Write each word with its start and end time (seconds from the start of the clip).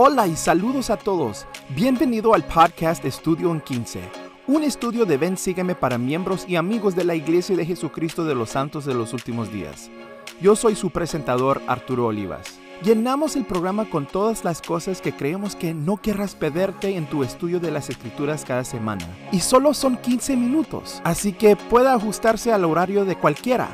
Hola 0.00 0.28
y 0.28 0.36
saludos 0.36 0.90
a 0.90 0.96
todos. 0.96 1.44
Bienvenido 1.70 2.32
al 2.32 2.44
podcast 2.44 3.04
Estudio 3.04 3.50
en 3.50 3.60
15, 3.60 4.00
un 4.46 4.62
estudio 4.62 5.04
de 5.04 5.16
Ven 5.16 5.36
Sígueme 5.36 5.74
para 5.74 5.98
miembros 5.98 6.44
y 6.46 6.54
amigos 6.54 6.94
de 6.94 7.02
la 7.02 7.16
Iglesia 7.16 7.56
de 7.56 7.66
Jesucristo 7.66 8.24
de 8.24 8.36
los 8.36 8.50
Santos 8.50 8.84
de 8.84 8.94
los 8.94 9.12
Últimos 9.12 9.52
Días. 9.52 9.90
Yo 10.40 10.54
soy 10.54 10.76
su 10.76 10.90
presentador 10.90 11.60
Arturo 11.66 12.06
Olivas. 12.06 12.60
Llenamos 12.84 13.34
el 13.34 13.44
programa 13.44 13.90
con 13.90 14.06
todas 14.06 14.44
las 14.44 14.62
cosas 14.62 15.00
que 15.00 15.12
creemos 15.12 15.56
que 15.56 15.74
no 15.74 15.96
querrás 15.96 16.36
perderte 16.36 16.96
en 16.96 17.06
tu 17.06 17.24
estudio 17.24 17.58
de 17.58 17.72
las 17.72 17.90
escrituras 17.90 18.44
cada 18.44 18.62
semana. 18.62 19.04
Y 19.32 19.40
solo 19.40 19.74
son 19.74 19.96
15 19.96 20.36
minutos, 20.36 21.02
así 21.02 21.32
que 21.32 21.56
puede 21.56 21.88
ajustarse 21.88 22.52
al 22.52 22.64
horario 22.64 23.04
de 23.04 23.16
cualquiera. 23.16 23.68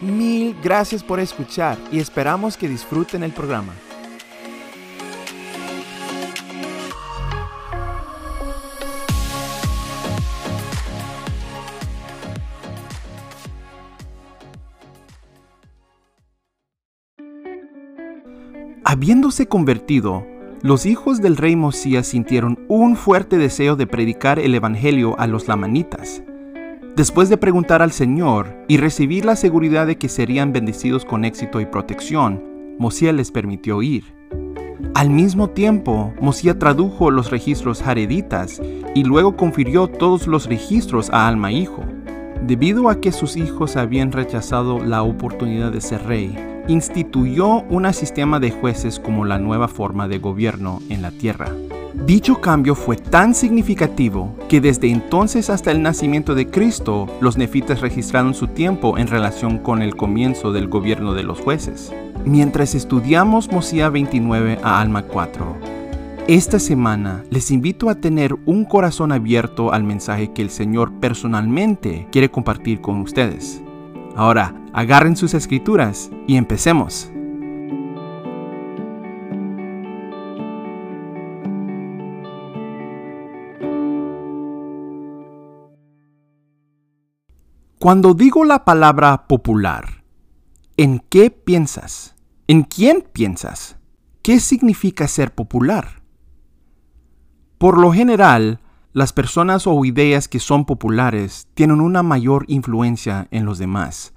Mil 0.00 0.56
gracias 0.62 1.02
por 1.02 1.18
escuchar 1.18 1.76
y 1.90 1.98
esperamos 1.98 2.56
que 2.56 2.68
disfruten 2.68 3.24
el 3.24 3.32
programa. 3.32 3.72
Habiéndose 18.94 19.48
convertido, 19.48 20.24
los 20.62 20.86
hijos 20.86 21.20
del 21.20 21.36
rey 21.36 21.56
Mosías 21.56 22.06
sintieron 22.06 22.64
un 22.68 22.94
fuerte 22.94 23.38
deseo 23.38 23.74
de 23.74 23.88
predicar 23.88 24.38
el 24.38 24.54
Evangelio 24.54 25.18
a 25.18 25.26
los 25.26 25.48
lamanitas. 25.48 26.22
Después 26.94 27.28
de 27.28 27.36
preguntar 27.36 27.82
al 27.82 27.90
Señor 27.90 28.56
y 28.68 28.76
recibir 28.76 29.24
la 29.24 29.34
seguridad 29.34 29.88
de 29.88 29.98
que 29.98 30.08
serían 30.08 30.52
bendecidos 30.52 31.04
con 31.04 31.24
éxito 31.24 31.60
y 31.60 31.66
protección, 31.66 32.40
Mosías 32.78 33.16
les 33.16 33.32
permitió 33.32 33.82
ir. 33.82 34.04
Al 34.94 35.10
mismo 35.10 35.50
tiempo, 35.50 36.14
Mosías 36.20 36.60
tradujo 36.60 37.10
los 37.10 37.32
registros 37.32 37.82
jareditas 37.82 38.62
y 38.94 39.02
luego 39.02 39.36
confirió 39.36 39.88
todos 39.88 40.28
los 40.28 40.46
registros 40.46 41.10
a 41.10 41.26
Alma 41.26 41.50
hijo. 41.50 41.82
Debido 42.46 42.88
a 42.88 43.00
que 43.00 43.10
sus 43.10 43.36
hijos 43.36 43.76
habían 43.76 44.12
rechazado 44.12 44.78
la 44.84 45.02
oportunidad 45.02 45.72
de 45.72 45.80
ser 45.80 46.06
rey, 46.06 46.53
instituyó 46.68 47.62
un 47.62 47.92
sistema 47.92 48.40
de 48.40 48.50
jueces 48.50 48.98
como 48.98 49.24
la 49.24 49.38
nueva 49.38 49.68
forma 49.68 50.08
de 50.08 50.18
gobierno 50.18 50.80
en 50.88 51.02
la 51.02 51.10
tierra. 51.10 51.48
Dicho 51.94 52.40
cambio 52.40 52.74
fue 52.74 52.96
tan 52.96 53.34
significativo 53.34 54.34
que 54.48 54.60
desde 54.60 54.90
entonces 54.90 55.48
hasta 55.48 55.70
el 55.70 55.80
nacimiento 55.80 56.34
de 56.34 56.48
Cristo, 56.48 57.06
los 57.20 57.38
nefitas 57.38 57.80
registraron 57.80 58.34
su 58.34 58.48
tiempo 58.48 58.98
en 58.98 59.06
relación 59.06 59.58
con 59.58 59.80
el 59.80 59.94
comienzo 59.94 60.52
del 60.52 60.68
gobierno 60.68 61.14
de 61.14 61.22
los 61.22 61.40
jueces. 61.40 61.92
Mientras 62.24 62.74
estudiamos 62.74 63.50
Mosía 63.52 63.90
29 63.90 64.58
a 64.62 64.80
Alma 64.80 65.02
4, 65.02 65.56
esta 66.26 66.58
semana 66.58 67.22
les 67.30 67.50
invito 67.50 67.88
a 67.88 67.94
tener 67.94 68.34
un 68.44 68.64
corazón 68.64 69.12
abierto 69.12 69.72
al 69.72 69.84
mensaje 69.84 70.32
que 70.32 70.42
el 70.42 70.50
Señor 70.50 70.92
personalmente 71.00 72.08
quiere 72.10 72.30
compartir 72.30 72.80
con 72.80 73.00
ustedes. 73.00 73.63
Ahora, 74.16 74.54
agarren 74.72 75.16
sus 75.16 75.34
escrituras 75.34 76.10
y 76.26 76.36
empecemos. 76.36 77.10
Cuando 87.80 88.14
digo 88.14 88.44
la 88.44 88.64
palabra 88.64 89.26
popular, 89.26 90.04
¿en 90.76 91.00
qué 91.00 91.30
piensas? 91.30 92.14
¿En 92.46 92.62
quién 92.62 93.04
piensas? 93.12 93.76
¿Qué 94.22 94.40
significa 94.40 95.06
ser 95.06 95.34
popular? 95.34 96.02
Por 97.58 97.78
lo 97.78 97.92
general, 97.92 98.60
las 98.94 99.12
personas 99.12 99.66
o 99.66 99.84
ideas 99.84 100.28
que 100.28 100.38
son 100.38 100.64
populares 100.64 101.48
tienen 101.54 101.80
una 101.80 102.04
mayor 102.04 102.44
influencia 102.46 103.26
en 103.32 103.44
los 103.44 103.58
demás. 103.58 104.14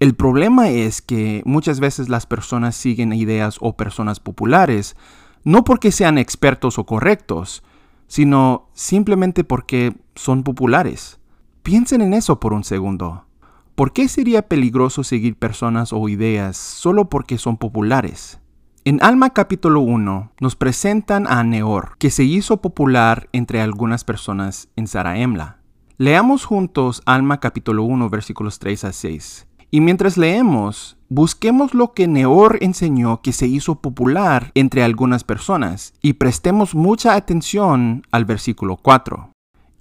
El 0.00 0.14
problema 0.14 0.70
es 0.70 1.02
que 1.02 1.42
muchas 1.44 1.78
veces 1.78 2.08
las 2.08 2.24
personas 2.24 2.74
siguen 2.74 3.12
ideas 3.12 3.58
o 3.60 3.76
personas 3.76 4.18
populares 4.18 4.96
no 5.44 5.62
porque 5.62 5.92
sean 5.92 6.16
expertos 6.16 6.78
o 6.78 6.86
correctos, 6.86 7.62
sino 8.06 8.70
simplemente 8.72 9.44
porque 9.44 9.94
son 10.14 10.42
populares. 10.42 11.20
Piensen 11.62 12.00
en 12.00 12.14
eso 12.14 12.40
por 12.40 12.54
un 12.54 12.64
segundo. 12.64 13.26
¿Por 13.74 13.92
qué 13.92 14.08
sería 14.08 14.48
peligroso 14.48 15.04
seguir 15.04 15.36
personas 15.36 15.92
o 15.92 16.08
ideas 16.08 16.56
solo 16.56 17.10
porque 17.10 17.36
son 17.36 17.58
populares? 17.58 18.41
En 18.84 19.00
Alma 19.00 19.30
capítulo 19.30 19.80
1 19.80 20.32
nos 20.40 20.56
presentan 20.56 21.28
a 21.28 21.44
Neor, 21.44 21.96
que 21.98 22.10
se 22.10 22.24
hizo 22.24 22.56
popular 22.56 23.28
entre 23.30 23.60
algunas 23.60 24.02
personas 24.02 24.70
en 24.74 24.88
Zaraemla. 24.88 25.58
Leamos 25.98 26.44
juntos 26.44 27.00
Alma 27.06 27.38
capítulo 27.38 27.84
1 27.84 28.10
versículos 28.10 28.58
3 28.58 28.82
a 28.86 28.92
6. 28.92 29.46
Y 29.70 29.80
mientras 29.80 30.18
leemos, 30.18 30.96
busquemos 31.08 31.74
lo 31.74 31.92
que 31.92 32.08
Neor 32.08 32.58
enseñó 32.60 33.22
que 33.22 33.32
se 33.32 33.46
hizo 33.46 33.76
popular 33.76 34.50
entre 34.56 34.82
algunas 34.82 35.22
personas 35.22 35.94
y 36.02 36.14
prestemos 36.14 36.74
mucha 36.74 37.14
atención 37.14 38.02
al 38.10 38.24
versículo 38.24 38.78
4. 38.78 39.31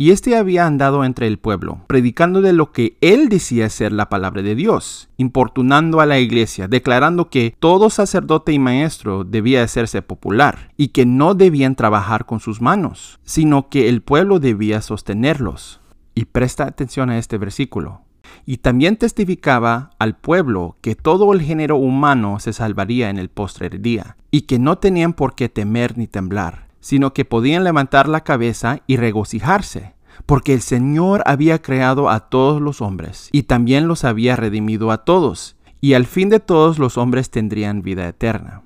Y 0.01 0.09
éste 0.09 0.35
había 0.35 0.65
andado 0.65 1.05
entre 1.05 1.27
el 1.27 1.37
pueblo, 1.37 1.81
predicando 1.85 2.41
de 2.41 2.53
lo 2.53 2.71
que 2.71 2.97
él 3.01 3.29
decía 3.29 3.69
ser 3.69 3.91
la 3.91 4.09
palabra 4.09 4.41
de 4.41 4.55
Dios, 4.55 5.09
importunando 5.17 6.01
a 6.01 6.07
la 6.07 6.17
iglesia, 6.17 6.67
declarando 6.67 7.29
que 7.29 7.55
todo 7.59 7.91
sacerdote 7.91 8.51
y 8.51 8.57
maestro 8.57 9.23
debía 9.23 9.61
hacerse 9.61 10.01
popular, 10.01 10.71
y 10.75 10.87
que 10.87 11.05
no 11.05 11.35
debían 11.35 11.75
trabajar 11.75 12.25
con 12.25 12.39
sus 12.39 12.61
manos, 12.61 13.19
sino 13.25 13.69
que 13.69 13.89
el 13.89 14.01
pueblo 14.01 14.39
debía 14.39 14.81
sostenerlos. 14.81 15.81
Y 16.15 16.25
presta 16.25 16.63
atención 16.63 17.11
a 17.11 17.19
este 17.19 17.37
versículo. 17.37 18.01
Y 18.47 18.57
también 18.57 18.97
testificaba 18.97 19.91
al 19.99 20.17
pueblo 20.17 20.77
que 20.81 20.95
todo 20.95 21.31
el 21.31 21.41
género 21.41 21.75
humano 21.77 22.39
se 22.39 22.53
salvaría 22.53 23.11
en 23.11 23.19
el 23.19 23.29
postrer 23.29 23.79
día, 23.81 24.17
y 24.31 24.41
que 24.47 24.57
no 24.57 24.79
tenían 24.79 25.13
por 25.13 25.35
qué 25.35 25.47
temer 25.47 25.95
ni 25.95 26.07
temblar 26.07 26.70
sino 26.81 27.13
que 27.13 27.23
podían 27.23 27.63
levantar 27.63 28.09
la 28.09 28.21
cabeza 28.21 28.81
y 28.87 28.97
regocijarse, 28.97 29.93
porque 30.25 30.53
el 30.53 30.61
Señor 30.61 31.23
había 31.25 31.61
creado 31.61 32.09
a 32.09 32.29
todos 32.29 32.61
los 32.61 32.81
hombres 32.81 33.29
y 33.31 33.43
también 33.43 33.87
los 33.87 34.03
había 34.03 34.35
redimido 34.35 34.91
a 34.91 35.05
todos, 35.05 35.55
y 35.79 35.93
al 35.93 36.05
fin 36.05 36.29
de 36.29 36.39
todos 36.39 36.77
los 36.77 36.97
hombres 36.97 37.29
tendrían 37.29 37.81
vida 37.81 38.07
eterna. 38.07 38.63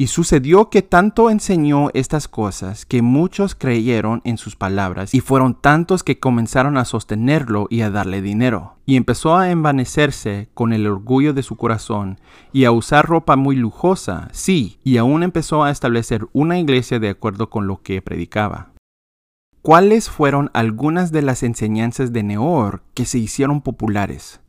Y 0.00 0.06
sucedió 0.06 0.70
que 0.70 0.80
tanto 0.80 1.28
enseñó 1.28 1.90
estas 1.92 2.26
cosas 2.26 2.86
que 2.86 3.02
muchos 3.02 3.54
creyeron 3.54 4.22
en 4.24 4.38
sus 4.38 4.56
palabras 4.56 5.12
y 5.12 5.20
fueron 5.20 5.52
tantos 5.60 6.02
que 6.02 6.18
comenzaron 6.18 6.78
a 6.78 6.86
sostenerlo 6.86 7.66
y 7.68 7.82
a 7.82 7.90
darle 7.90 8.22
dinero. 8.22 8.78
Y 8.86 8.96
empezó 8.96 9.36
a 9.36 9.50
envanecerse 9.50 10.48
con 10.54 10.72
el 10.72 10.86
orgullo 10.86 11.34
de 11.34 11.42
su 11.42 11.56
corazón 11.56 12.18
y 12.50 12.64
a 12.64 12.72
usar 12.72 13.04
ropa 13.04 13.36
muy 13.36 13.56
lujosa, 13.56 14.30
sí, 14.32 14.78
y 14.84 14.96
aún 14.96 15.22
empezó 15.22 15.64
a 15.64 15.70
establecer 15.70 16.26
una 16.32 16.58
iglesia 16.58 16.98
de 16.98 17.10
acuerdo 17.10 17.50
con 17.50 17.66
lo 17.66 17.82
que 17.82 18.00
predicaba. 18.00 18.72
¿Cuáles 19.60 20.08
fueron 20.08 20.50
algunas 20.54 21.12
de 21.12 21.20
las 21.20 21.42
enseñanzas 21.42 22.10
de 22.10 22.22
Neor 22.22 22.82
que 22.94 23.04
se 23.04 23.18
hicieron 23.18 23.60
populares? 23.60 24.40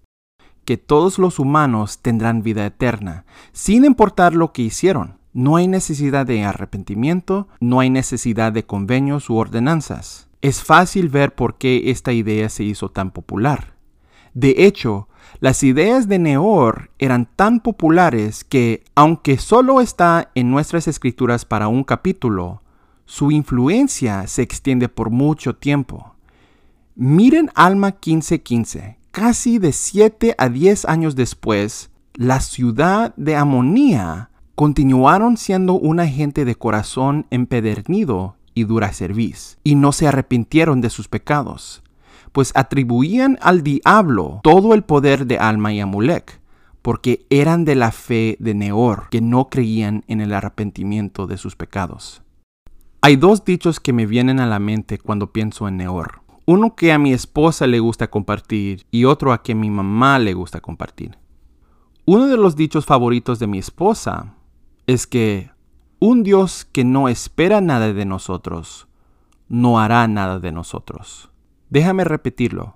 Que 0.63 0.77
todos 0.77 1.19
los 1.19 1.39
humanos 1.39 1.99
tendrán 2.01 2.41
vida 2.41 2.65
eterna, 2.65 3.25
sin 3.51 3.83
importar 3.83 4.33
lo 4.33 4.53
que 4.53 4.61
hicieron 4.61 5.19
no 5.33 5.55
hay 5.55 5.67
necesidad 5.67 6.25
de 6.25 6.43
arrepentimiento, 6.43 7.47
no 7.59 7.79
hay 7.79 7.89
necesidad 7.89 8.51
de 8.51 8.65
convenios 8.65 9.29
u 9.29 9.35
ordenanzas. 9.35 10.27
Es 10.41 10.63
fácil 10.63 11.09
ver 11.09 11.35
por 11.35 11.57
qué 11.57 11.91
esta 11.91 12.13
idea 12.13 12.49
se 12.49 12.63
hizo 12.63 12.89
tan 12.89 13.11
popular. 13.11 13.75
De 14.33 14.65
hecho, 14.65 15.07
las 15.39 15.63
ideas 15.63 16.07
de 16.07 16.19
Neor 16.19 16.91
eran 16.99 17.27
tan 17.35 17.59
populares 17.59 18.43
que, 18.43 18.83
aunque 18.95 19.37
solo 19.37 19.81
está 19.81 20.31
en 20.35 20.51
nuestras 20.51 20.87
escrituras 20.87 21.45
para 21.45 21.67
un 21.67 21.83
capítulo, 21.83 22.61
su 23.05 23.31
influencia 23.31 24.25
se 24.27 24.41
extiende 24.41 24.89
por 24.89 25.09
mucho 25.09 25.55
tiempo. 25.55 26.15
Miren 26.95 27.51
Alma 27.55 27.87
1515. 27.87 28.97
Casi 29.11 29.59
de 29.59 29.73
7 29.73 30.35
a 30.37 30.47
10 30.47 30.85
años 30.85 31.15
después, 31.15 31.91
la 32.13 32.39
ciudad 32.39 33.13
de 33.17 33.35
Amonía 33.35 34.30
continuaron 34.61 35.37
siendo 35.37 35.73
una 35.73 36.07
gente 36.07 36.45
de 36.45 36.53
corazón 36.53 37.25
empedernido 37.31 38.35
y 38.53 38.65
dura 38.65 38.93
cerviz, 38.93 39.57
y 39.63 39.73
no 39.73 39.91
se 39.91 40.07
arrepintieron 40.07 40.81
de 40.81 40.91
sus 40.91 41.07
pecados, 41.07 41.81
pues 42.31 42.51
atribuían 42.53 43.39
al 43.41 43.63
diablo 43.63 44.39
todo 44.43 44.75
el 44.75 44.83
poder 44.83 45.25
de 45.25 45.39
Alma 45.39 45.73
y 45.73 45.79
Amulek, 45.79 46.39
porque 46.83 47.25
eran 47.31 47.65
de 47.65 47.73
la 47.73 47.91
fe 47.91 48.37
de 48.39 48.53
Neor, 48.53 49.09
que 49.09 49.19
no 49.19 49.49
creían 49.49 50.03
en 50.07 50.21
el 50.21 50.31
arrepentimiento 50.31 51.25
de 51.25 51.37
sus 51.37 51.55
pecados. 51.55 52.21
Hay 53.01 53.15
dos 53.15 53.43
dichos 53.43 53.79
que 53.79 53.93
me 53.93 54.05
vienen 54.05 54.39
a 54.39 54.45
la 54.45 54.59
mente 54.59 54.99
cuando 54.99 55.33
pienso 55.33 55.67
en 55.67 55.77
Neor. 55.77 56.21
Uno 56.45 56.75
que 56.75 56.91
a 56.91 56.99
mi 56.99 57.13
esposa 57.13 57.65
le 57.65 57.79
gusta 57.79 58.11
compartir 58.11 58.85
y 58.91 59.05
otro 59.05 59.33
a 59.33 59.41
que 59.41 59.55
mi 59.55 59.71
mamá 59.71 60.19
le 60.19 60.35
gusta 60.35 60.61
compartir. 60.61 61.17
Uno 62.05 62.27
de 62.27 62.37
los 62.37 62.55
dichos 62.55 62.85
favoritos 62.85 63.39
de 63.39 63.47
mi 63.47 63.57
esposa 63.57 64.35
es 64.91 65.07
que 65.07 65.51
Un 65.99 66.23
Dios 66.23 66.67
que 66.71 66.83
no 66.83 67.07
espera 67.07 67.61
nada 67.61 67.93
de 67.93 68.05
nosotros, 68.05 68.87
no 69.47 69.79
hará 69.79 70.07
nada 70.07 70.39
de 70.39 70.51
nosotros. 70.51 71.29
Déjame 71.69 72.03
repetirlo. 72.03 72.75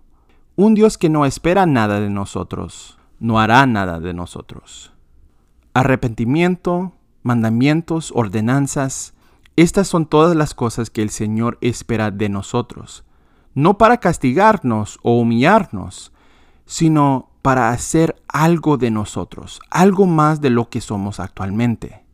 Un 0.56 0.76
Dios 0.76 0.98
que 0.98 1.10
no 1.10 1.26
espera 1.26 1.66
nada 1.66 2.00
de 2.00 2.10
nosotros, 2.10 3.00
no 3.20 3.40
hará 3.40 3.66
nada 3.66 4.00
de 4.00 4.14
nosotros. 4.14 4.94
Arrepentimiento, 5.74 6.94
mandamientos, 7.24 8.14
ordenanzas, 8.16 9.16
estas 9.56 9.88
son 9.88 10.06
todas 10.06 10.36
las 10.36 10.54
cosas 10.54 10.90
que 10.92 11.02
el 11.02 11.10
Señor 11.10 11.58
espera 11.62 12.12
de 12.12 12.30
nosotros, 12.30 13.04
no 13.56 13.78
para 13.78 13.98
castigarnos 13.98 15.00
o 15.02 15.18
humillarnos, 15.18 16.14
sino 16.66 17.32
para 17.42 17.72
hacer 17.72 18.22
algo 18.28 18.78
de 18.78 18.92
nosotros, 18.92 19.60
algo 19.70 20.06
más 20.06 20.40
de 20.40 20.52
lo 20.52 20.70
que 20.70 20.80
somos 20.80 21.20
actualmente. 21.20 22.05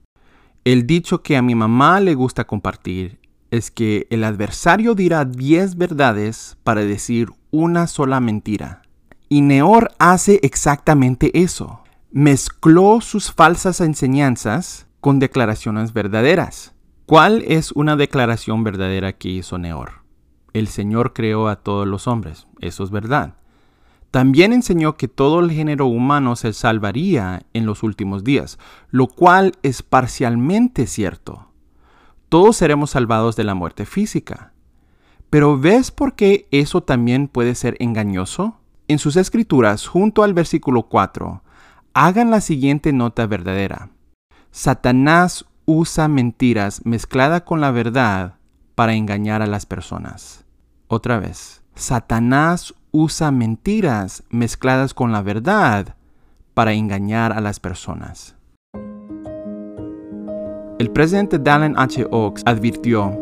El 0.63 0.85
dicho 0.85 1.23
que 1.23 1.37
a 1.37 1.41
mi 1.41 1.55
mamá 1.55 1.99
le 2.01 2.13
gusta 2.13 2.45
compartir 2.45 3.19
es 3.49 3.71
que 3.71 4.05
el 4.11 4.23
adversario 4.23 4.93
dirá 4.93 5.25
diez 5.25 5.75
verdades 5.75 6.55
para 6.63 6.81
decir 6.81 7.29
una 7.49 7.87
sola 7.87 8.19
mentira. 8.19 8.83
Y 9.27 9.41
Neor 9.41 9.91
hace 9.97 10.39
exactamente 10.43 11.31
eso. 11.41 11.81
Mezcló 12.11 13.01
sus 13.01 13.31
falsas 13.31 13.81
enseñanzas 13.81 14.85
con 14.99 15.17
declaraciones 15.17 15.93
verdaderas. 15.93 16.75
¿Cuál 17.07 17.43
es 17.47 17.71
una 17.71 17.95
declaración 17.95 18.63
verdadera 18.63 19.13
que 19.13 19.29
hizo 19.29 19.57
Neor? 19.57 20.03
El 20.53 20.67
Señor 20.67 21.13
creó 21.13 21.47
a 21.47 21.55
todos 21.55 21.87
los 21.87 22.07
hombres, 22.07 22.45
eso 22.59 22.83
es 22.83 22.91
verdad. 22.91 23.33
También 24.11 24.51
enseñó 24.51 24.97
que 24.97 25.07
todo 25.07 25.39
el 25.39 25.51
género 25.51 25.87
humano 25.87 26.35
se 26.35 26.51
salvaría 26.51 27.43
en 27.53 27.65
los 27.65 27.81
últimos 27.81 28.25
días, 28.25 28.59
lo 28.89 29.07
cual 29.07 29.53
es 29.63 29.83
parcialmente 29.83 30.85
cierto. 30.85 31.47
Todos 32.27 32.57
seremos 32.57 32.91
salvados 32.91 33.37
de 33.37 33.45
la 33.45 33.55
muerte 33.55 33.85
física. 33.85 34.51
Pero 35.29 35.57
¿ves 35.57 35.91
por 35.91 36.15
qué 36.15 36.47
eso 36.51 36.83
también 36.83 37.29
puede 37.29 37.55
ser 37.55 37.77
engañoso? 37.79 38.57
En 38.89 38.99
sus 38.99 39.15
escrituras, 39.15 39.87
junto 39.87 40.23
al 40.23 40.33
versículo 40.33 40.83
4, 40.83 41.41
hagan 41.93 42.31
la 42.31 42.41
siguiente 42.41 42.91
nota 42.91 43.25
verdadera. 43.27 43.91
Satanás 44.51 45.45
usa 45.63 46.09
mentiras 46.09 46.81
mezclada 46.85 47.45
con 47.45 47.61
la 47.61 47.71
verdad 47.71 48.35
para 48.75 48.93
engañar 48.93 49.41
a 49.41 49.47
las 49.47 49.65
personas. 49.65 50.43
Otra 50.87 51.19
vez, 51.19 51.63
Satanás 51.75 52.73
usa 52.91 53.31
mentiras 53.31 54.23
mezcladas 54.29 54.93
con 54.93 55.11
la 55.11 55.21
verdad 55.21 55.95
para 56.53 56.73
engañar 56.73 57.31
a 57.31 57.41
las 57.41 57.59
personas. 57.59 58.35
El 60.79 60.89
presidente 60.91 61.37
Dallin 61.39 61.77
H. 61.77 62.07
Oaks 62.11 62.43
advirtió, 62.45 63.17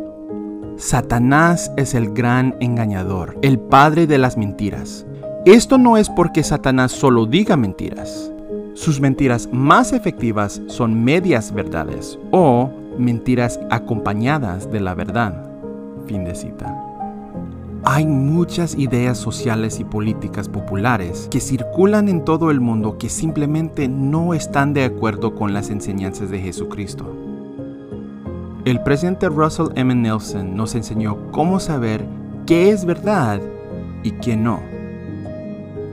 Satanás 0.78 1.72
es 1.76 1.94
el 1.94 2.14
gran 2.14 2.56
engañador, 2.62 3.38
el 3.42 3.60
padre 3.60 4.08
de 4.08 4.18
las 4.18 4.38
mentiras. 4.38 5.06
Esto 5.46 5.78
no 5.78 5.98
es 5.98 6.10
porque 6.10 6.42
Satanás 6.42 6.92
solo 6.92 7.26
diga 7.26 7.58
mentiras. 7.58 8.32
Sus 8.76 9.02
mentiras 9.02 9.50
más 9.52 9.92
efectivas 9.92 10.62
son 10.68 11.04
medias 11.04 11.54
verdades 11.54 12.18
o 12.32 12.72
mentiras 12.98 13.60
acompañadas 13.70 14.72
de 14.72 14.80
la 14.80 14.96
verdad. 14.96 15.52
Fin 16.08 16.24
de 16.24 16.36
cita. 16.36 16.89
Hay 17.86 18.06
muchas 18.06 18.76
ideas 18.76 19.18
sociales 19.18 19.80
y 19.80 19.86
políticas 19.86 20.50
populares 20.50 21.28
que 21.32 21.40
circulan 21.40 22.10
en 22.10 22.26
todo 22.26 22.52
el 22.52 22.60
mundo 22.60 22.98
que 22.98 23.10
simplemente 23.10 23.88
no 23.88 24.34
están 24.34 24.74
de 24.74 24.84
acuerdo 24.84 25.34
con 25.34 25.54
las 25.54 25.70
enseñanzas 25.70 26.30
de 26.30 26.40
Jesucristo. 26.40 27.06
El 28.66 28.84
presidente 28.84 29.30
Russell 29.30 29.68
M. 29.76 29.96
Nelson 29.96 30.58
nos 30.58 30.76
enseñó 30.76 31.32
cómo 31.32 31.62
saber 31.62 32.06
qué 32.46 32.70
es 32.70 32.84
verdad 32.84 33.40
y 34.04 34.12
qué 34.12 34.36
no. 34.36 34.60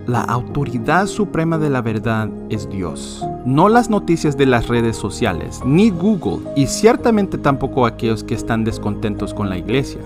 La 0.07 0.23
autoridad 0.23 1.07
suprema 1.07 1.57
de 1.59 1.71
la 1.71 1.83
verdad 1.83 2.29
es 2.49 2.69
Dios, 2.69 3.25
no 3.45 3.69
las 3.69 3.91
noticias 3.91 4.37
de 4.37 4.47
las 4.47 4.69
redes 4.69 4.97
sociales, 4.97 5.61
ni 5.65 5.91
Google, 5.91 6.49
y 6.57 6.67
ciertamente 6.67 7.39
tampoco 7.39 7.87
aquellos 7.87 8.25
que 8.25 8.35
están 8.35 8.65
descontentos 8.65 9.35
con 9.35 9.49
la 9.49 9.59
iglesia. 9.59 10.01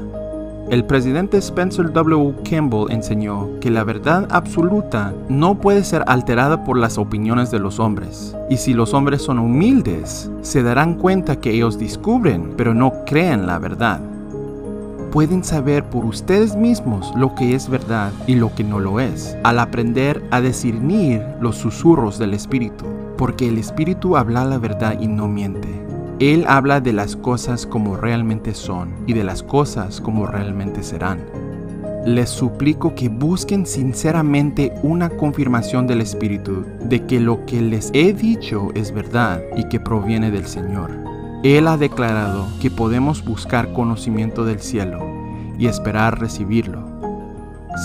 El 0.70 0.84
presidente 0.84 1.37
Spencer 1.38 1.93
W. 1.93 2.32
Kimball 2.44 2.93
enseñó 2.93 3.49
que 3.61 3.72
la 3.72 3.82
verdad 3.82 4.28
absoluta 4.31 5.12
no 5.28 5.56
puede 5.56 5.82
ser 5.82 6.05
alterada 6.06 6.62
por 6.62 6.76
las 6.76 6.96
opiniones 6.96 7.50
de 7.50 7.58
los 7.58 7.81
hombres. 7.81 8.37
Y 8.49 8.56
si 8.56 8.72
los 8.72 8.94
hombres 8.94 9.20
son 9.20 9.40
humildes, 9.40 10.31
se 10.43 10.62
darán 10.62 10.94
cuenta 10.94 11.40
que 11.40 11.50
ellos 11.50 11.76
descubren, 11.76 12.55
pero 12.56 12.72
no 12.72 12.93
creen 13.05 13.49
la 13.49 13.58
verdad. 13.58 14.00
Pueden 15.11 15.43
saber 15.43 15.82
por 15.90 16.05
ustedes 16.05 16.55
mismos 16.55 17.12
lo 17.17 17.34
que 17.34 17.56
es 17.56 17.69
verdad 17.69 18.12
y 18.28 18.37
lo 18.37 18.55
que 18.55 18.62
no 18.62 18.78
lo 18.78 19.00
es, 19.00 19.37
al 19.43 19.58
aprender 19.58 20.22
a 20.31 20.40
discernir 20.40 21.20
los 21.40 21.56
susurros 21.56 22.17
del 22.17 22.32
Espíritu, 22.32 22.84
porque 23.19 23.49
el 23.49 23.58
Espíritu 23.58 24.17
habla 24.17 24.44
la 24.44 24.58
verdad 24.58 25.00
y 25.00 25.08
no 25.08 25.26
miente. 25.26 25.90
Él 26.20 26.44
habla 26.46 26.82
de 26.82 26.93
las 26.93 27.17
cosas 27.17 27.64
como 27.64 27.96
realmente 27.96 28.52
son 28.52 28.90
y 29.06 29.14
de 29.14 29.25
las 29.25 29.43
cosas 29.43 30.02
como 30.02 30.26
realmente 30.26 30.82
serán. 30.82 31.20
Les 32.05 32.28
suplico 32.28 32.94
que 32.94 33.08
busquen 33.08 33.64
sinceramente 33.64 34.70
una 34.82 35.08
confirmación 35.08 35.87
del 35.87 36.02
Espíritu 36.02 36.67
de 36.84 37.06
que 37.06 37.20
lo 37.20 37.46
que 37.46 37.62
les 37.62 37.90
he 37.94 38.12
dicho 38.12 38.69
es 38.75 38.93
verdad 38.93 39.40
y 39.56 39.64
que 39.70 39.81
proviene 39.81 40.31
del 40.31 40.44
Señor. 40.44 40.90
Él 41.43 41.67
ha 41.67 41.78
declarado 41.78 42.46
que 42.61 42.70
podemos 42.70 43.25
buscar 43.25 43.72
conocimiento 43.72 44.44
del 44.44 44.61
cielo 44.61 44.99
y 45.58 45.69
esperar 45.69 46.20
recibirlo. 46.20 46.84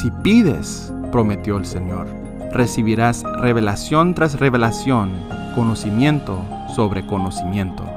Si 0.01 0.11
pides, 0.23 0.91
prometió 1.09 1.55
el 1.55 1.65
Señor, 1.65 2.07
recibirás 2.51 3.23
revelación 3.39 4.13
tras 4.13 4.37
revelación, 4.37 5.13
conocimiento 5.55 6.43
sobre 6.75 7.05
conocimiento 7.05 7.94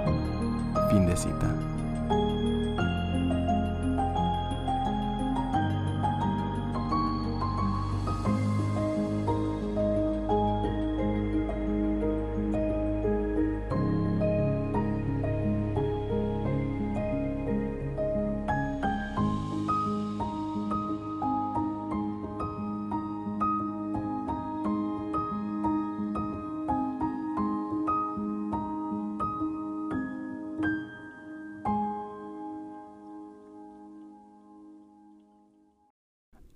fin 0.89 1.07
de 1.07 1.17
cita. 1.17 1.78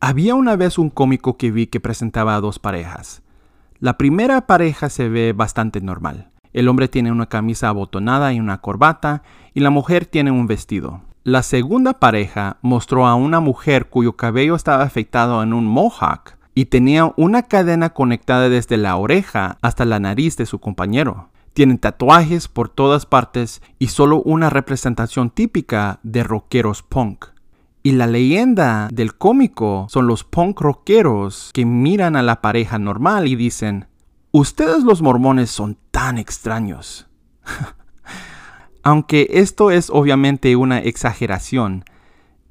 Había 0.05 0.35
una 0.35 0.57
vez 0.57 0.79
un 0.79 0.91
cómico 0.91 1.37
que 1.37 1.53
vi 1.53 1.69
que 1.69 1.79
presentaba 1.79 2.35
a 2.35 2.41
dos 2.41 2.59
parejas. 2.59 3.23
La 3.79 3.99
primera 3.99 4.49
pareja 4.49 4.89
se 4.89 5.09
ve 5.09 5.33
bastante 5.33 5.81
normal. 5.81 6.33
El 6.53 6.67
hombre 6.67 6.89
tiene 6.89 7.13
una 7.13 7.27
camisa 7.27 7.69
abotonada 7.69 8.33
y 8.33 8.41
una 8.41 8.61
corbata 8.61 9.23
y 9.55 9.61
la 9.61 9.71
mujer 9.71 10.07
tiene 10.07 10.33
un 10.33 10.49
vestido. 10.49 11.03
La 11.23 11.45
segunda 11.45 12.01
pareja 12.01 12.57
mostró 12.63 13.07
a 13.07 13.15
una 13.15 13.39
mujer 13.39 13.91
cuyo 13.91 14.17
cabello 14.17 14.57
estaba 14.57 14.83
afectado 14.83 15.41
en 15.41 15.53
un 15.53 15.67
mohawk 15.67 16.37
y 16.53 16.65
tenía 16.65 17.13
una 17.17 17.45
cadena 17.45 17.91
conectada 17.91 18.49
desde 18.49 18.79
la 18.79 18.97
oreja 18.97 19.59
hasta 19.63 19.85
la 19.85 20.01
nariz 20.01 20.37
de 20.37 20.47
su 20.47 20.59
compañero. 20.59 21.29
Tienen 21.53 21.79
tatuajes 21.79 22.49
por 22.49 22.69
todas 22.71 23.07
partes 23.07 23.63
y 23.79 23.87
solo 23.87 24.21
una 24.21 24.51
representación 24.51 25.31
típica 25.31 26.01
de 26.03 26.25
rockeros 26.25 26.83
punk. 26.83 27.27
Y 27.85 27.93
la 27.93 28.07
leyenda 28.07 28.89
del 28.93 29.17
cómico 29.17 29.87
son 29.89 30.07
los 30.07 30.25
punk 30.25 30.61
rockeros 30.61 31.51
que 31.53 31.65
miran 31.65 32.17
a 32.17 32.23
la 32.23 32.41
pareja 32.41 32.79
normal 32.79 33.27
y 33.27 33.37
dicen, 33.37 33.87
ustedes 34.31 34.85
los 34.85 35.03
mormones 35.03 35.51
son 35.51 35.77
tan 35.91 36.19
extraños. 36.19 37.09
Aunque 38.83 39.29
esto 39.31 39.71
es 39.71 39.91
obviamente 39.91 40.57
una 40.57 40.81
exageración, 40.81 41.85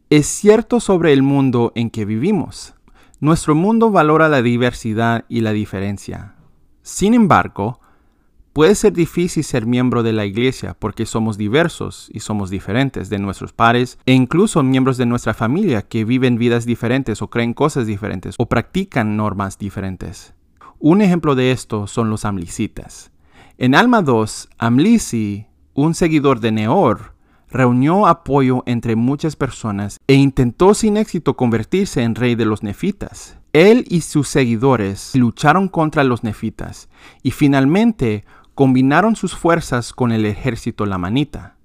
es 0.09 0.27
cierto 0.27 0.79
sobre 0.79 1.13
el 1.13 1.23
mundo 1.23 1.71
en 1.75 1.89
que 1.89 2.05
vivimos. 2.05 2.73
Nuestro 3.19 3.53
mundo 3.53 3.91
valora 3.91 4.29
la 4.29 4.41
diversidad 4.41 5.25
y 5.29 5.41
la 5.41 5.51
diferencia. 5.51 6.35
Sin 6.81 7.13
embargo, 7.13 7.80
Puede 8.53 8.75
ser 8.75 8.91
difícil 8.91 9.46
ser 9.46 9.65
miembro 9.65 10.03
de 10.03 10.12
la 10.12 10.25
iglesia 10.25 10.75
porque 10.77 11.05
somos 11.05 11.38
diversos 11.38 12.10
y 12.12 12.20
somos 12.20 12.50
diferentes 12.50 13.10
de 13.10 13.17
nuestros 13.17 13.53
pares 13.53 13.98
e 14.05 14.13
incluso 14.13 14.62
miembros 14.62 14.98
de 14.98 15.05
nuestra 15.05 15.34
familia 15.34 15.84
que 15.84 16.03
viven 16.03 16.38
vidas 16.38 16.65
diferentes 16.65 17.22
o 17.22 17.29
creen 17.29 17.53
cosas 17.53 17.88
diferentes 17.88 18.36
o 18.38 18.48
practican 18.48 19.15
normas 19.15 19.58
diferentes. 19.58 20.34
Un 20.79 21.01
ejemplo 21.01 21.36
de 21.36 21.51
esto 21.51 21.88
son 21.88 22.10
los 22.10 22.25
amlicitas. 22.25 23.12
En 23.58 23.74
Alma 23.74 24.01
2, 24.01 24.50
Amlici 24.58 25.48
un 25.74 25.93
seguidor 25.96 26.41
de 26.41 26.51
Neor, 26.51 27.13
reunió 27.50 28.08
apoyo 28.08 28.63
entre 28.65 28.96
muchas 28.96 29.36
personas 29.36 30.00
e 30.08 30.15
intentó 30.15 30.74
sin 30.74 30.98
éxito 30.98 31.36
convertirse 31.36 32.03
en 32.03 32.15
rey 32.15 32.36
de 32.36 32.46
los 32.46 32.63
nefitas. 32.63 33.38
Él 33.53 33.86
y 33.89 34.01
sus 34.01 34.27
seguidores 34.29 35.13
lucharon 35.15 35.67
contra 35.67 36.03
los 36.03 36.24
nefitas 36.24 36.89
y 37.24 37.31
finalmente 37.31 38.24
combinaron 38.62 39.15
sus 39.15 39.36
fuerzas 39.36 39.91
con 39.91 40.12
el 40.12 40.24
ejército 40.24 40.86
lamanita. 40.86 41.56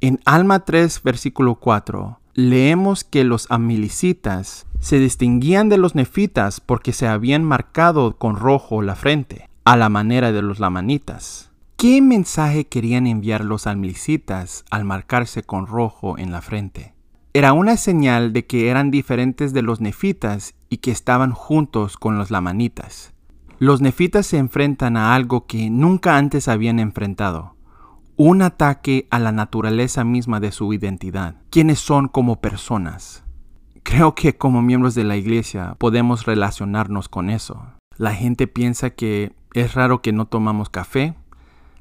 En 0.00 0.20
Alma 0.24 0.64
3, 0.64 1.02
versículo 1.02 1.56
4, 1.56 2.18
leemos 2.32 3.04
que 3.04 3.24
los 3.24 3.46
amilicitas 3.50 4.66
se 4.80 4.98
distinguían 4.98 5.68
de 5.68 5.76
los 5.76 5.94
nefitas 5.94 6.62
porque 6.62 6.94
se 6.94 7.06
habían 7.06 7.44
marcado 7.44 8.16
con 8.16 8.36
rojo 8.36 8.80
la 8.80 8.94
frente, 8.94 9.50
a 9.66 9.76
la 9.76 9.90
manera 9.90 10.32
de 10.32 10.40
los 10.40 10.60
lamanitas. 10.60 11.50
¿Qué 11.76 12.00
mensaje 12.00 12.68
querían 12.68 13.06
enviar 13.06 13.44
los 13.44 13.66
amilicitas 13.66 14.64
al 14.70 14.86
marcarse 14.86 15.42
con 15.42 15.66
rojo 15.66 16.16
en 16.16 16.32
la 16.32 16.40
frente? 16.40 16.94
Era 17.34 17.52
una 17.52 17.76
señal 17.76 18.32
de 18.32 18.46
que 18.46 18.70
eran 18.70 18.90
diferentes 18.90 19.52
de 19.52 19.60
los 19.60 19.82
nefitas 19.82 20.54
y 20.70 20.78
que 20.78 20.90
estaban 20.90 21.32
juntos 21.32 21.98
con 21.98 22.16
los 22.16 22.30
lamanitas. 22.30 23.13
Los 23.64 23.80
nefitas 23.80 24.26
se 24.26 24.36
enfrentan 24.36 24.98
a 24.98 25.14
algo 25.14 25.46
que 25.46 25.70
nunca 25.70 26.18
antes 26.18 26.48
habían 26.48 26.78
enfrentado, 26.78 27.56
un 28.14 28.42
ataque 28.42 29.08
a 29.10 29.18
la 29.18 29.32
naturaleza 29.32 30.04
misma 30.04 30.38
de 30.38 30.52
su 30.52 30.70
identidad, 30.74 31.36
quienes 31.48 31.78
son 31.78 32.08
como 32.08 32.42
personas. 32.42 33.24
Creo 33.82 34.14
que 34.14 34.36
como 34.36 34.60
miembros 34.60 34.94
de 34.94 35.04
la 35.04 35.16
iglesia 35.16 35.76
podemos 35.78 36.26
relacionarnos 36.26 37.08
con 37.08 37.30
eso. 37.30 37.66
La 37.96 38.12
gente 38.12 38.46
piensa 38.46 38.90
que 38.90 39.32
es 39.54 39.72
raro 39.72 40.02
que 40.02 40.12
no 40.12 40.26
tomamos 40.26 40.68
café, 40.68 41.14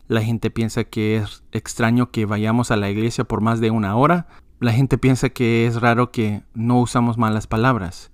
la 0.08 0.22
gente 0.22 0.52
piensa 0.52 0.86
que 0.86 1.18
es 1.18 1.44
extraño 1.52 2.12
que 2.12 2.26
vayamos 2.26 2.72
a 2.72 2.78
la 2.78 2.90
iglesia 2.90 3.26
por 3.26 3.42
más 3.42 3.60
de 3.60 3.72
una 3.72 3.98
hora, 3.98 4.28
la 4.62 4.72
gente 4.72 4.98
piensa 4.98 5.32
que 5.32 5.68
es 5.68 5.82
raro 5.82 6.12
que 6.12 6.44
no 6.54 6.80
usamos 6.80 7.18
malas 7.18 7.46
palabras. 7.46 8.13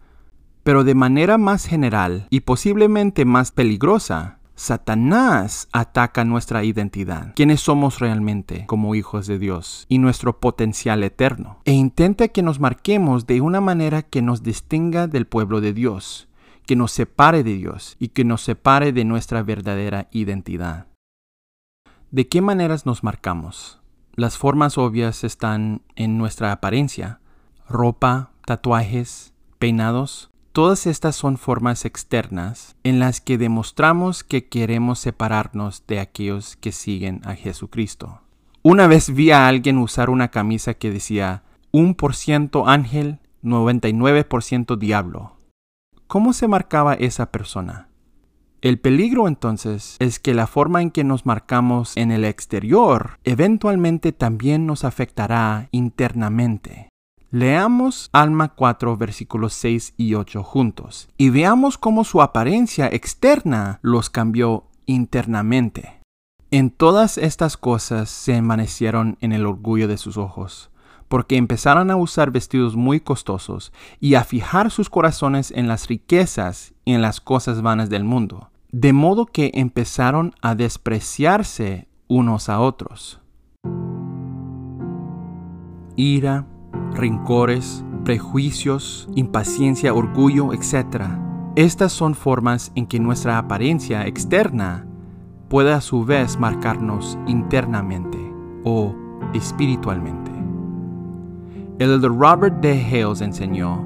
Pero 0.70 0.84
de 0.84 0.94
manera 0.94 1.40
más 1.40 1.66
general 1.66 2.28
y 2.30 2.42
posiblemente 2.42 3.26
más 3.26 3.52
peligrosa, 3.52 4.38
Satanás 4.54 5.68
ataca 5.72 6.24
nuestra 6.26 6.64
identidad, 6.64 7.34
quiénes 7.36 7.62
somos 7.62 7.98
realmente 7.98 8.68
como 8.68 8.94
hijos 8.94 9.26
de 9.26 9.40
Dios 9.40 9.88
y 9.90 9.98
nuestro 9.98 10.40
potencial 10.40 11.04
eterno, 11.04 11.58
e 11.66 11.72
intenta 11.72 12.28
que 12.28 12.44
nos 12.44 12.60
marquemos 12.60 13.26
de 13.26 13.42
una 13.42 13.62
manera 13.62 14.04
que 14.04 14.22
nos 14.22 14.44
distinga 14.44 15.08
del 15.08 15.26
pueblo 15.26 15.60
de 15.60 15.74
Dios, 15.74 16.30
que 16.68 16.76
nos 16.76 16.92
separe 16.92 17.44
de 17.44 17.56
Dios 17.56 17.96
y 17.98 18.10
que 18.10 18.24
nos 18.24 18.42
separe 18.42 18.94
de 18.94 19.06
nuestra 19.06 19.42
verdadera 19.42 20.08
identidad. 20.12 20.86
¿De 22.12 22.28
qué 22.28 22.42
maneras 22.42 22.86
nos 22.86 23.04
marcamos? 23.04 23.82
Las 24.14 24.38
formas 24.38 24.78
obvias 24.78 25.24
están 25.24 25.82
en 25.96 26.20
nuestra 26.20 26.52
apariencia, 26.52 27.22
ropa, 27.68 28.34
tatuajes, 28.46 29.34
peinados, 29.58 30.30
Todas 30.60 30.88
estas 30.88 31.16
son 31.16 31.38
formas 31.38 31.86
externas 31.86 32.76
en 32.84 33.00
las 33.00 33.22
que 33.22 33.38
demostramos 33.38 34.26
que 34.26 34.50
queremos 34.50 35.00
separarnos 35.00 35.86
de 35.88 36.02
aquellos 36.02 36.58
que 36.58 36.74
siguen 36.74 37.22
a 37.24 37.36
Jesucristo. 37.36 38.24
Una 38.62 38.86
vez 38.86 39.10
vi 39.10 39.32
a 39.32 39.48
alguien 39.48 39.78
usar 39.78 40.10
una 40.10 40.32
camisa 40.32 40.74
que 40.74 40.92
decía 40.92 41.44
1% 41.72 42.66
ángel, 42.68 43.20
99% 43.42 44.78
diablo. 44.78 45.38
¿Cómo 46.08 46.34
se 46.34 46.50
marcaba 46.50 46.94
esa 46.94 47.32
persona? 47.32 47.88
El 48.60 48.80
peligro 48.80 49.30
entonces 49.30 49.96
es 50.00 50.20
que 50.20 50.34
la 50.34 50.46
forma 50.46 50.82
en 50.82 50.92
que 50.92 51.06
nos 51.06 51.26
marcamos 51.26 51.96
en 51.96 52.12
el 52.12 52.26
exterior 52.26 53.18
eventualmente 53.24 54.12
también 54.12 54.66
nos 54.66 54.84
afectará 54.84 55.70
internamente. 55.72 56.89
Leamos 57.32 58.10
Alma 58.12 58.56
4 58.56 58.98
versículos 58.98 59.54
6 59.54 59.94
y 59.98 60.16
8 60.16 60.42
juntos 60.42 61.10
y 61.16 61.30
veamos 61.30 61.78
cómo 61.78 62.04
su 62.04 62.24
apariencia 62.24 62.88
externa 62.88 63.78
los 63.84 64.10
cambió 64.10 64.66
internamente. 64.88 66.02
En 66.50 66.72
todas 66.72 67.20
estas 67.20 67.56
cosas 67.56 68.10
se 68.10 68.36
envanecieron 68.36 69.20
en 69.22 69.32
el 69.32 69.46
orgullo 69.46 69.88
de 69.88 70.00
sus 70.00 70.18
ojos, 70.18 70.72
porque 71.08 71.38
empezaron 71.38 71.92
a 71.92 71.98
usar 71.98 72.32
vestidos 72.32 72.76
muy 72.76 73.00
costosos 73.00 73.72
y 74.00 74.16
a 74.16 74.24
fijar 74.24 74.72
sus 74.72 74.90
corazones 74.90 75.52
en 75.52 75.68
las 75.68 75.88
riquezas 75.88 76.74
y 76.84 76.94
en 76.94 77.04
las 77.04 77.22
cosas 77.22 77.62
vanas 77.62 77.92
del 77.92 78.06
mundo, 78.06 78.50
de 78.72 78.92
modo 78.92 79.28
que 79.28 79.52
empezaron 79.54 80.34
a 80.42 80.56
despreciarse 80.56 81.88
unos 82.08 82.50
a 82.50 82.60
otros. 82.60 83.22
Ira, 85.96 86.48
rencores, 86.94 87.84
prejuicios, 88.04 89.08
impaciencia, 89.16 89.94
orgullo, 89.94 90.54
etc. 90.54 91.04
Estas 91.56 91.92
son 91.92 92.16
formas 92.16 92.72
en 92.76 92.88
que 92.88 93.00
nuestra 93.00 93.38
apariencia 93.38 94.06
externa 94.08 94.86
puede 95.50 95.74
a 95.74 95.82
su 95.82 96.06
vez 96.06 96.40
marcarnos 96.40 97.18
internamente 97.28 98.18
o 98.64 98.96
espiritualmente. 99.34 100.32
El 101.80 102.02
Robert 102.02 102.62
D. 102.62 102.86
Hales 102.86 103.22
enseñó, 103.22 103.84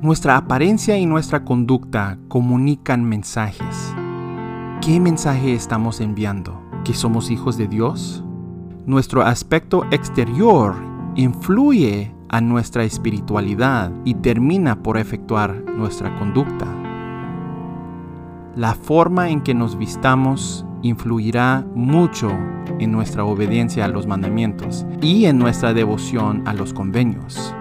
nuestra 0.00 0.36
apariencia 0.36 0.98
y 0.98 1.06
nuestra 1.06 1.44
conducta 1.44 2.18
comunican 2.28 3.04
mensajes. 3.04 3.94
¿Qué 4.80 4.98
mensaje 4.98 5.54
estamos 5.54 6.00
enviando? 6.00 6.60
¿Que 6.84 6.92
somos 6.92 7.30
hijos 7.30 7.56
de 7.56 7.68
Dios? 7.68 8.24
Nuestro 8.84 9.22
aspecto 9.22 9.84
exterior 9.92 10.91
influye 11.14 12.14
a 12.28 12.40
nuestra 12.40 12.84
espiritualidad 12.84 13.92
y 14.04 14.14
termina 14.14 14.82
por 14.82 14.96
efectuar 14.96 15.62
nuestra 15.76 16.18
conducta. 16.18 16.66
La 18.56 18.74
forma 18.74 19.30
en 19.30 19.42
que 19.42 19.54
nos 19.54 19.78
vistamos 19.78 20.66
influirá 20.82 21.64
mucho 21.74 22.30
en 22.78 22.92
nuestra 22.92 23.24
obediencia 23.24 23.84
a 23.84 23.88
los 23.88 24.06
mandamientos 24.06 24.86
y 25.00 25.26
en 25.26 25.38
nuestra 25.38 25.72
devoción 25.72 26.42
a 26.46 26.54
los 26.54 26.72
convenios. 26.72 27.54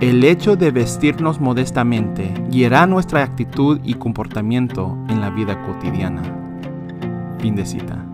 El 0.00 0.24
hecho 0.24 0.56
de 0.56 0.72
vestirnos 0.72 1.40
modestamente 1.40 2.34
guiará 2.50 2.86
nuestra 2.88 3.22
actitud 3.22 3.78
y 3.84 3.94
comportamiento 3.94 4.98
en 5.08 5.20
la 5.20 5.30
vida 5.30 5.62
cotidiana. 5.62 6.22
Fin 7.38 7.54
de 7.54 7.64
cita. 7.64 8.11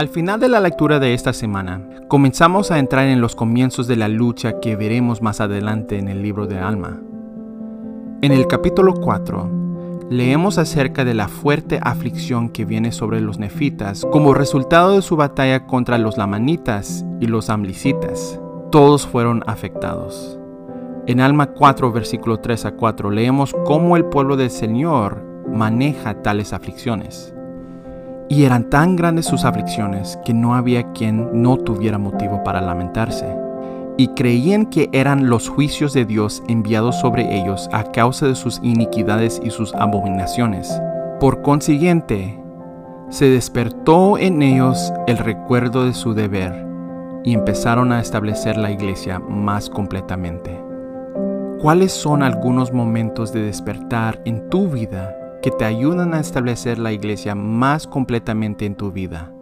Al 0.00 0.08
final 0.08 0.40
de 0.40 0.48
la 0.48 0.60
lectura 0.60 0.98
de 0.98 1.12
esta 1.12 1.34
semana, 1.34 1.86
comenzamos 2.08 2.70
a 2.70 2.78
entrar 2.78 3.08
en 3.08 3.20
los 3.20 3.36
comienzos 3.36 3.86
de 3.86 3.96
la 3.96 4.08
lucha 4.08 4.58
que 4.58 4.74
veremos 4.74 5.20
más 5.20 5.42
adelante 5.42 5.98
en 5.98 6.08
el 6.08 6.22
libro 6.22 6.46
de 6.46 6.58
Alma. 6.58 6.98
En 8.22 8.32
el 8.32 8.46
capítulo 8.46 8.94
4, 8.94 10.08
leemos 10.08 10.56
acerca 10.56 11.04
de 11.04 11.12
la 11.12 11.28
fuerte 11.28 11.80
aflicción 11.82 12.48
que 12.48 12.64
viene 12.64 12.92
sobre 12.92 13.20
los 13.20 13.38
nefitas 13.38 14.06
como 14.10 14.32
resultado 14.32 14.96
de 14.96 15.02
su 15.02 15.16
batalla 15.16 15.66
contra 15.66 15.98
los 15.98 16.16
lamanitas 16.16 17.04
y 17.20 17.26
los 17.26 17.50
amlicitas. 17.50 18.40
Todos 18.72 19.06
fueron 19.06 19.44
afectados. 19.46 20.40
En 21.08 21.20
Alma 21.20 21.48
4, 21.48 21.92
versículo 21.92 22.38
3 22.38 22.64
a 22.64 22.70
4, 22.70 23.10
leemos 23.10 23.54
cómo 23.66 23.98
el 23.98 24.06
pueblo 24.06 24.38
del 24.38 24.50
Señor 24.50 25.22
maneja 25.46 26.22
tales 26.22 26.54
aflicciones. 26.54 27.34
Y 28.30 28.44
eran 28.44 28.70
tan 28.70 28.94
grandes 28.94 29.26
sus 29.26 29.44
aflicciones 29.44 30.16
que 30.24 30.32
no 30.32 30.54
había 30.54 30.92
quien 30.92 31.42
no 31.42 31.56
tuviera 31.56 31.98
motivo 31.98 32.44
para 32.44 32.60
lamentarse. 32.60 33.26
Y 33.96 34.06
creían 34.14 34.66
que 34.66 34.88
eran 34.92 35.28
los 35.28 35.48
juicios 35.48 35.92
de 35.94 36.04
Dios 36.04 36.40
enviados 36.46 37.00
sobre 37.00 37.36
ellos 37.36 37.68
a 37.72 37.82
causa 37.90 38.28
de 38.28 38.36
sus 38.36 38.60
iniquidades 38.62 39.40
y 39.44 39.50
sus 39.50 39.74
abominaciones. 39.74 40.80
Por 41.18 41.42
consiguiente, 41.42 42.40
se 43.08 43.28
despertó 43.28 44.16
en 44.16 44.42
ellos 44.42 44.92
el 45.08 45.18
recuerdo 45.18 45.84
de 45.84 45.92
su 45.92 46.14
deber 46.14 46.64
y 47.24 47.34
empezaron 47.34 47.90
a 47.90 48.00
establecer 48.00 48.56
la 48.56 48.70
iglesia 48.70 49.18
más 49.18 49.68
completamente. 49.68 50.56
¿Cuáles 51.60 51.90
son 51.90 52.22
algunos 52.22 52.72
momentos 52.72 53.32
de 53.32 53.42
despertar 53.42 54.22
en 54.24 54.48
tu 54.50 54.68
vida 54.68 55.16
que 55.42 55.50
te 55.50 55.64
ayudan 55.64 56.14
a 56.14 56.20
establecer 56.20 56.78
la 56.78 56.92
iglesia 56.92 57.34
más 57.34 57.86
completamente 57.86 58.66
en 58.66 58.74
tu 58.74 58.92
vida. 58.92 59.32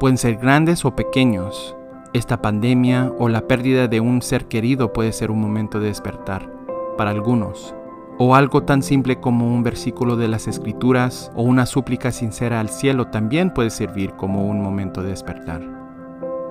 Pueden 0.00 0.18
ser 0.18 0.36
grandes 0.36 0.84
o 0.84 0.96
pequeños. 0.96 1.76
Esta 2.12 2.42
pandemia 2.42 3.12
o 3.18 3.28
la 3.28 3.46
pérdida 3.46 3.88
de 3.88 4.00
un 4.00 4.22
ser 4.22 4.46
querido 4.46 4.92
puede 4.92 5.12
ser 5.12 5.30
un 5.30 5.40
momento 5.40 5.78
de 5.78 5.88
despertar 5.88 6.50
para 6.96 7.10
algunos. 7.10 7.74
O 8.18 8.34
algo 8.34 8.62
tan 8.62 8.82
simple 8.82 9.20
como 9.20 9.52
un 9.52 9.62
versículo 9.62 10.16
de 10.16 10.28
las 10.28 10.46
escrituras 10.46 11.32
o 11.34 11.42
una 11.42 11.66
súplica 11.66 12.12
sincera 12.12 12.60
al 12.60 12.68
cielo 12.68 13.06
también 13.06 13.52
puede 13.52 13.70
servir 13.70 14.12
como 14.12 14.46
un 14.46 14.60
momento 14.60 15.02
de 15.02 15.10
despertar. 15.10 15.62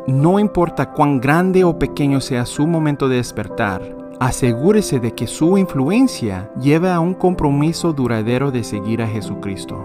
No 0.08 0.40
importa 0.40 0.92
cuán 0.92 1.22
grande 1.22 1.64
o 1.64 1.78
pequeño 1.78 2.22
sea 2.22 2.46
su 2.48 2.66
momento 2.66 3.08
de 3.08 3.18
despertar, 3.18 4.01
asegúrese 4.22 5.00
de 5.00 5.16
que 5.16 5.26
su 5.26 5.58
influencia 5.58 6.52
lleve 6.62 6.92
a 6.92 7.00
un 7.00 7.16
compromiso 7.16 7.92
duradero 7.92 8.52
de 8.52 8.64
seguir 8.64 9.02
a 9.02 9.08
Jesucristo. 9.08 9.84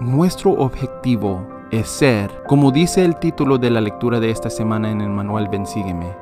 Nuestro 0.00 0.50
objetivo 0.50 1.40
es 1.70 1.88
ser, 1.88 2.30
como 2.46 2.72
dice 2.72 3.06
el 3.06 3.16
título 3.16 3.56
de 3.56 3.70
la 3.70 3.80
lectura 3.80 4.20
de 4.20 4.30
esta 4.30 4.50
semana 4.50 4.90
en 4.90 5.00
el 5.00 5.08
manual 5.08 5.48
Bensígueme, 5.48 6.14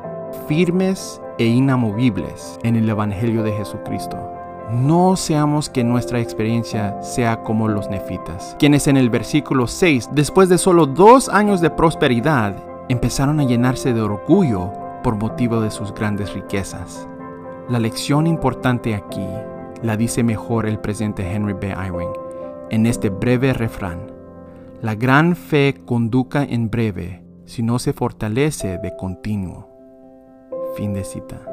firmes 0.46 1.20
e 1.36 1.46
inamovibles 1.46 2.60
en 2.62 2.76
el 2.76 2.88
Evangelio 2.88 3.42
de 3.42 3.50
Jesucristo. 3.50 4.16
No 4.70 5.16
seamos 5.16 5.68
que 5.68 5.82
nuestra 5.82 6.20
experiencia 6.20 7.02
sea 7.02 7.42
como 7.42 7.66
los 7.66 7.90
nefitas, 7.90 8.54
quienes 8.60 8.86
en 8.86 8.96
el 8.96 9.10
versículo 9.10 9.66
6, 9.66 10.10
después 10.12 10.48
de 10.48 10.58
solo 10.58 10.86
dos 10.86 11.28
años 11.28 11.60
de 11.60 11.70
prosperidad, 11.70 12.54
empezaron 12.88 13.40
a 13.40 13.44
llenarse 13.44 13.92
de 13.92 14.00
orgullo 14.00 14.70
por 15.02 15.16
motivo 15.16 15.60
de 15.60 15.72
sus 15.72 15.92
grandes 15.92 16.32
riquezas. 16.34 17.08
La 17.68 17.78
lección 17.78 18.26
importante 18.26 18.94
aquí 18.94 19.26
la 19.82 19.96
dice 19.96 20.22
mejor 20.22 20.66
el 20.66 20.78
presente 20.78 21.30
Henry 21.30 21.54
B. 21.54 21.68
Eyring 21.70 22.10
en 22.70 22.86
este 22.86 23.10
breve 23.10 23.52
refrán. 23.52 24.10
La 24.80 24.94
gran 24.94 25.36
fe 25.36 25.76
conduca 25.84 26.42
en 26.42 26.70
breve 26.70 27.22
si 27.44 27.62
no 27.62 27.78
se 27.78 27.92
fortalece 27.92 28.78
de 28.78 28.96
continuo. 28.96 29.68
Fin 30.74 30.94
de 30.94 31.04
cita. 31.04 31.51